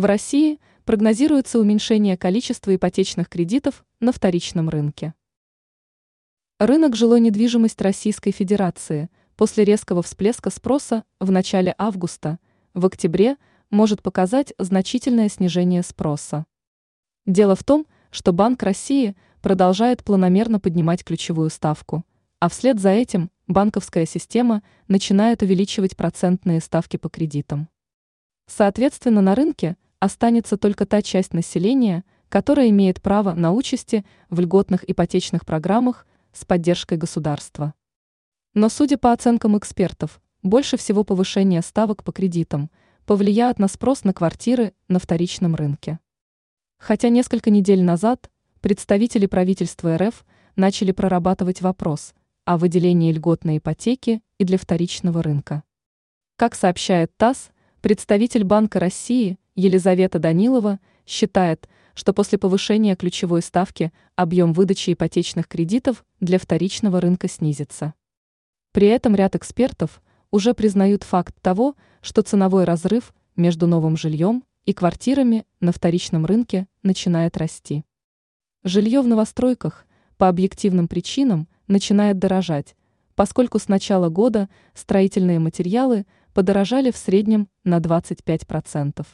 В 0.00 0.06
России 0.06 0.60
прогнозируется 0.86 1.58
уменьшение 1.58 2.16
количества 2.16 2.74
ипотечных 2.74 3.28
кредитов 3.28 3.84
на 4.00 4.12
вторичном 4.12 4.70
рынке. 4.70 5.12
Рынок 6.58 6.96
жилой 6.96 7.20
недвижимости 7.20 7.82
Российской 7.82 8.30
Федерации 8.30 9.10
после 9.36 9.62
резкого 9.64 10.02
всплеска 10.02 10.48
спроса 10.48 11.04
в 11.18 11.30
начале 11.30 11.74
августа 11.76 12.38
в 12.72 12.86
октябре 12.86 13.36
может 13.68 14.00
показать 14.00 14.54
значительное 14.56 15.28
снижение 15.28 15.82
спроса. 15.82 16.46
Дело 17.26 17.54
в 17.54 17.62
том, 17.62 17.86
что 18.10 18.32
Банк 18.32 18.62
России 18.62 19.14
продолжает 19.42 20.02
планомерно 20.02 20.60
поднимать 20.60 21.04
ключевую 21.04 21.50
ставку, 21.50 22.06
а 22.38 22.48
вслед 22.48 22.80
за 22.80 22.88
этим 22.88 23.30
банковская 23.48 24.06
система 24.06 24.62
начинает 24.88 25.42
увеличивать 25.42 25.94
процентные 25.94 26.62
ставки 26.62 26.96
по 26.96 27.10
кредитам. 27.10 27.68
Соответственно, 28.46 29.20
на 29.20 29.34
рынке 29.34 29.76
останется 30.00 30.56
только 30.56 30.86
та 30.86 31.02
часть 31.02 31.34
населения, 31.34 32.04
которая 32.28 32.70
имеет 32.70 33.00
право 33.00 33.34
на 33.34 33.52
участи 33.52 34.04
в 34.30 34.40
льготных 34.40 34.88
ипотечных 34.88 35.46
программах 35.46 36.06
с 36.32 36.44
поддержкой 36.44 36.98
государства. 36.98 37.74
Но 38.54 38.68
судя 38.68 38.98
по 38.98 39.12
оценкам 39.12 39.56
экспертов, 39.56 40.20
больше 40.42 40.76
всего 40.76 41.04
повышение 41.04 41.60
ставок 41.60 42.02
по 42.02 42.12
кредитам 42.12 42.70
повлияет 43.04 43.58
на 43.58 43.68
спрос 43.68 44.04
на 44.04 44.14
квартиры 44.14 44.72
на 44.88 44.98
вторичном 44.98 45.54
рынке. 45.54 46.00
Хотя 46.78 47.10
несколько 47.10 47.50
недель 47.50 47.82
назад 47.82 48.30
представители 48.60 49.26
правительства 49.26 49.98
РФ 49.98 50.24
начали 50.56 50.92
прорабатывать 50.92 51.60
вопрос 51.60 52.14
о 52.46 52.56
выделении 52.56 53.12
льготной 53.12 53.58
ипотеки 53.58 54.22
и 54.38 54.44
для 54.44 54.56
вторичного 54.56 55.22
рынка. 55.22 55.62
Как 56.36 56.54
сообщает 56.54 57.14
ТАСС, 57.18 57.50
представитель 57.82 58.44
Банка 58.44 58.80
России 58.80 59.38
Елизавета 59.54 60.18
Данилова 60.18 60.78
считает, 61.06 61.68
что 61.94 62.12
после 62.12 62.38
повышения 62.38 62.96
ключевой 62.96 63.42
ставки 63.42 63.92
объем 64.16 64.52
выдачи 64.52 64.92
ипотечных 64.92 65.48
кредитов 65.48 66.04
для 66.20 66.38
вторичного 66.38 67.00
рынка 67.00 67.28
снизится. 67.28 67.94
При 68.72 68.86
этом 68.86 69.14
ряд 69.14 69.34
экспертов 69.34 70.00
уже 70.30 70.54
признают 70.54 71.02
факт 71.02 71.34
того, 71.42 71.74
что 72.00 72.22
ценовой 72.22 72.64
разрыв 72.64 73.12
между 73.36 73.66
новым 73.66 73.96
жильем 73.96 74.44
и 74.64 74.72
квартирами 74.72 75.44
на 75.58 75.72
вторичном 75.72 76.26
рынке 76.26 76.68
начинает 76.82 77.36
расти. 77.36 77.84
Жилье 78.62 79.00
в 79.00 79.08
новостройках 79.08 79.86
по 80.16 80.28
объективным 80.28 80.86
причинам 80.86 81.48
начинает 81.66 82.18
дорожать, 82.18 82.76
поскольку 83.14 83.58
с 83.58 83.68
начала 83.68 84.08
года 84.08 84.48
строительные 84.74 85.38
материалы 85.38 86.06
подорожали 86.32 86.90
в 86.90 86.96
среднем 86.96 87.48
на 87.64 87.78
25%. 87.78 89.06